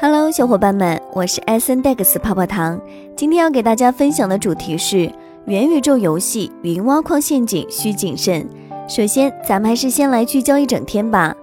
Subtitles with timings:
[0.00, 2.80] Hello，小伙伴们，我是 S N Dex 泡泡糖。
[3.16, 5.10] 今天要给大家分享的主题是
[5.46, 8.44] 元宇宙游戏云挖矿陷阱需谨慎。
[8.88, 11.34] 首先，咱们还是先来聚焦一整天吧。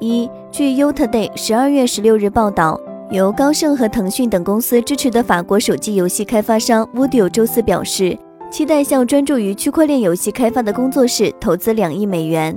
[0.00, 2.78] 一，据 U Today 十二月十六日报道，
[3.10, 8.18] 由高盛和腾讯等公司支持的法国手机游戏开发商 Voodoo 周四表示，
[8.50, 12.54] 期待向专注于区块链游戏开发的工作室投资两亿美元。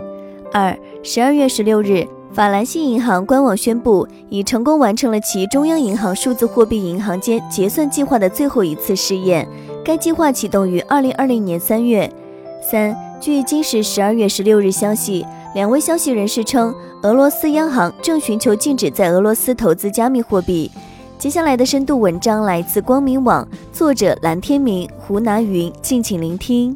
[0.52, 2.06] 二，十二月十六日。
[2.34, 9.48] 法兰西银行官网宣布，已成功完成了其中央银行数字货币银行间结算计划的最后一次试验。
[9.86, 12.12] 该计划启动于二零二零年三月。
[12.60, 15.24] 三，据今时十二月十六日消息，
[15.54, 16.74] 两位消息人士称，
[17.04, 20.72] 俄罗斯央行正寻求禁止在俄罗斯投资加密货币。
[21.20, 26.76] 接下来的深度文章来自光明网，作者蓝天明、胡拿云，敬请聆听。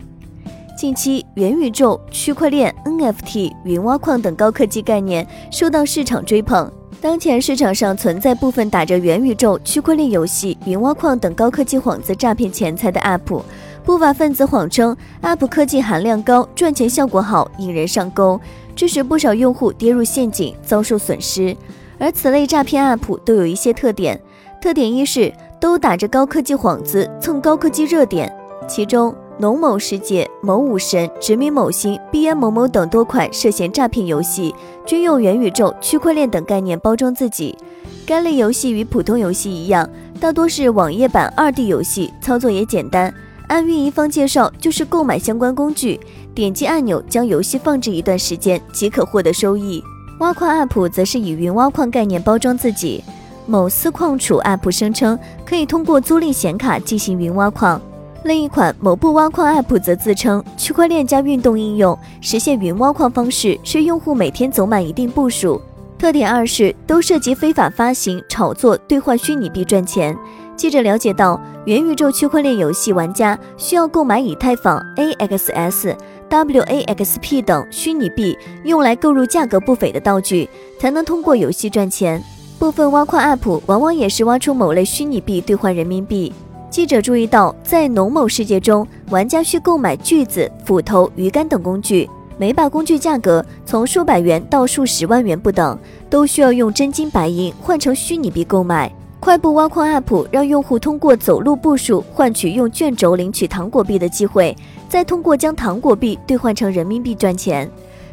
[0.77, 6.71] 近期，元宇宙、区块链、NFT、云挖矿等高科技概念受到市场追捧。
[7.01, 13.41] 当前市场上存在部分打着元宇宙、区块链游戏、云挖矿等高科技幌子诈骗钱财的 App，
[13.83, 18.39] 不法分子谎称 App 科技含量高、赚钱效果好，引人上钩，
[18.75, 21.57] 致使不少用户跌入陷阱，遭受损失。
[21.97, 24.21] 而此类诈骗 App 都有一些特点，
[24.61, 28.31] 特点一是都打着高科技幌子，蹭高科技热点，
[28.67, 29.15] 其中。
[29.39, 37.55] 农某世界、某武神、殖民某星、BN 某某等多款涉嫌诈骗游戏，均用元宇宙、区块链等概念包装自己。
[38.03, 39.87] 该类游戏与普通游戏一样，
[40.19, 43.13] 大多是网页版二 D 游戏，操作也简单。
[43.47, 45.99] 按运营方介绍，就是购买相关工具，
[46.33, 49.83] 点击按钮将游戏放置一段时间即可获得收益。
[50.19, 53.03] 挖矿 App 则是以云挖矿概念包装自己。
[53.45, 57.79] 某私矿储 App 声称可以通过租赁显卡进行云挖矿。
[58.27, 65.61] 另一款某部挖矿 App 则自称区块链加运动应用，实现云挖矿方式是用户每天走满一定步数。
[65.97, 70.15] 特点二是都涉及非法发行、炒作、兑换虚拟币赚钱。
[70.57, 75.95] 记者了解到，元宇宙区块链游戏玩家需要购买以太坊、AXS、
[76.29, 82.21] WAXP 等虚拟币，用来购入价格不菲的道具，才能通过游戏赚钱。
[82.59, 86.33] 部分挖矿 App 往往也是挖出某类虚拟币兑换人民币。
[86.69, 92.07] 记者注意到，在农某世界中，玩家需购买锯子、斧头、鱼竿等工具，
[92.37, 95.77] 每把工具价格从数百元到数十万元不等，
[96.09, 98.93] 都需要用真金白银换成虚拟币购买。
[99.19, 104.55] 快步挖矿 App 让用户通过走路步数换取用卷轴领取糖果币的机会，
[104.87, 107.69] 再通过将糖果币兑换成人民币赚钱。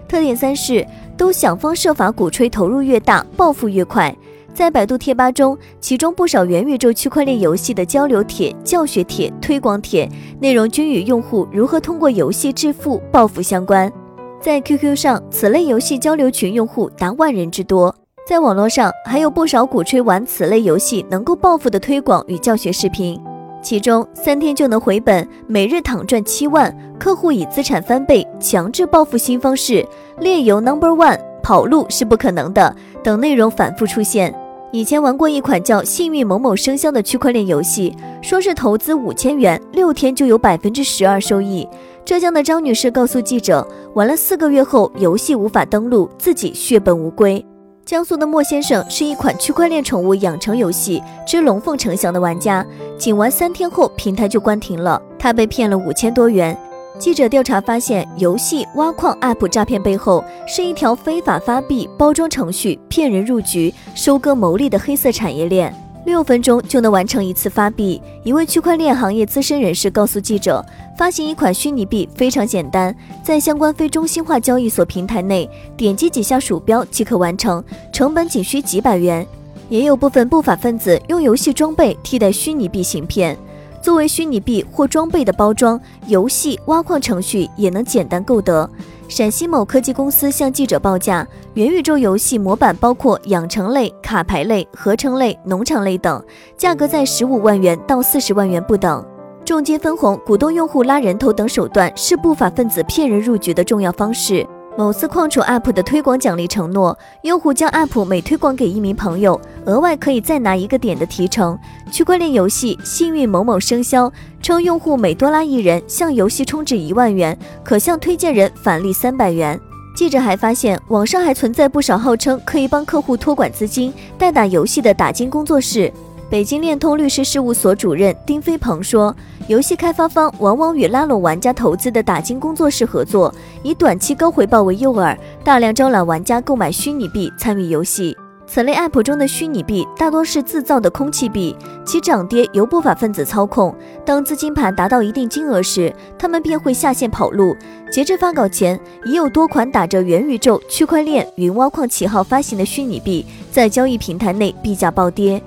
[0.09, 4.15] 特点三是都想方设法鼓吹投入越大，暴富越快。
[4.55, 10.09] 在百度贴吧中，其中不少元宇宙区块链游戏的交流帖、教学帖、推广帖，
[10.41, 13.93] 内容均与用户如何通过游戏致富、暴富相关。
[14.41, 17.93] 在 QQ 上，此类游戏交流群用户达万人之多。
[18.29, 23.21] 在网络上，还有不少鼓吹玩此类游戏能够暴富的推广与教学视频，
[23.61, 29.85] 其中三天就能回本、每日躺赚七万、客户以资产翻倍、强制暴富新方式、
[30.21, 34.33] 猎游 Number One、跑路是不可能的等内容反复出现。
[34.75, 41.65] 以前玩过一款叫《幸运某某生肖》的区块链游戏，说是投资五千元，六天就有百分之十二收益。
[42.05, 43.65] 浙江的张女士告诉记者，
[43.95, 47.47] 玩了四个月后，游戏无法登录，自己血本无归。
[47.85, 52.67] 江苏的莫先生是一款区块链宠物养成游戏《之龙凤呈祥》的玩家，
[52.99, 56.59] 仅玩三天后，平台就关停了，他被骗了五千多元。
[56.97, 65.75] 记者调查发现，游戏挖矿 App 诈骗背后是一条非法发币、包装程序、骗人入局、收割牟利的黑色产业链。
[66.07, 68.01] 六分钟就能完成一次发币。
[68.23, 70.65] 一位区块链行业资深人士告诉记者，
[70.97, 72.95] 发行一款虚拟币非常简单，
[73.25, 79.27] 在相关非中心化交易所平台内点击几下鼠标即可完成，成本仅需几百元。
[79.69, 83.37] 也有部分不法分子用游戏装备替代虚拟币行骗。
[83.85, 88.67] 作为虚拟币或装备的包装，游戏挖矿程序也能简单购得。
[89.09, 96.25] 陕西某科技公司向记者报价，元宇宙游戏模板包括养成类、卡牌类、合成类、农场类等，
[96.57, 99.05] 价格在十五万元到四十万元不等。
[99.45, 104.47] 重金分红、鼓动用户拉人头等手段是不法分子骗人入局的重要方式。
[104.77, 111.57] 某次矿储 App 的推广奖励承诺，用户将 App 每推广给一名朋友，额外可以再拿一个点的提成。
[111.93, 114.13] 区块链游戏幸运某某生肖
[114.43, 119.59] 称，用户每多拉一人向游戏充值一万元，可向推荐人返利三百元。
[119.97, 125.93] 记者还发现，网上还存在不少号称可以帮客户托管资金、代打游戏的打金工作室。
[126.31, 129.15] 北京链通律师事务所主任丁飞鹏说
[129.47, 133.33] ：“游戏开发方往往与拉拢玩家投资的打金工作室合作，
[133.63, 138.17] 以短期高回报为诱饵，大量招揽玩家购买虚拟币参与游戏。”
[138.47, 143.75] 此类 App 中的虚拟币大多是自造的空气币，其涨跌由不法分子操控。
[144.05, 147.57] 当资金盘达到一定金额时，他们便会下线跑路。
[147.91, 155.43] 截至发稿前，已有多款打着元宇宙、区块链、云挖矿旗号发行的虚拟币在交易平台内币价暴跌。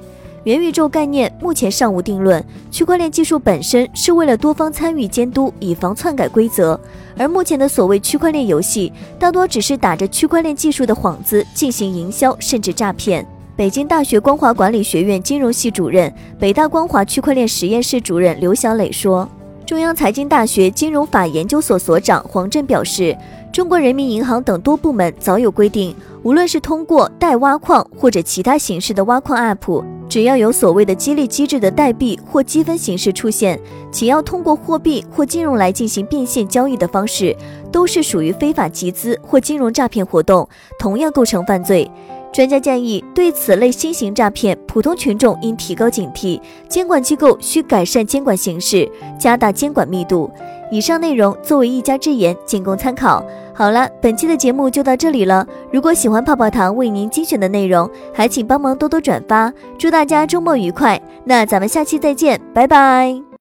[0.47, 2.41] 元宇宙概念目前尚无定论，
[2.71, 6.79] 区块链技术本身是为了多方参与监督，以防篡改规则。
[7.17, 8.89] 而目前的所谓区块链游戏，
[9.19, 13.27] 大多只是打着区块链技术的幌子进行营销，甚至诈骗。
[13.57, 16.09] 北京大学光华管理学院金融系主任、
[16.39, 19.27] 北大光华区块链实验室主任刘小磊说。
[19.65, 23.13] 中央财经大学金融法研究所所长黄震表示，
[23.51, 25.93] 中国人民银行等多部门早有规定，
[26.27, 33.57] 无论是通过代挖矿或者其他形式的挖矿 App，只要有所谓的激励机制的代币或积分形式出现，
[33.93, 37.33] 且要通过货币或金融来进行变现交易的方式，
[37.71, 40.45] 都是属于非法集资或金融诈骗活动，
[40.77, 41.89] 同样构成犯罪。
[42.33, 50.29] 专家建议，对此类新型诈骗，普通群众应提高警惕，监管机构需改善监管形式，加大监管密度。
[50.69, 53.23] 以上内容作为一家之言，仅供参考。
[53.53, 55.45] 好了，本期的节目就到这里了。
[55.71, 59.51] 如果喜欢泡泡糖为您精选的内容，还请帮忙多多转发。
[59.77, 61.01] 祝大家周末愉快！
[61.23, 63.27] 那咱们下期再见，拜拜。